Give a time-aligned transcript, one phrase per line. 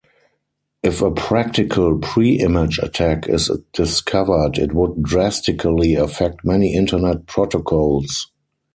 [0.81, 8.31] If a practical preimage attack is discovered, it would drastically affect many Internet protocols.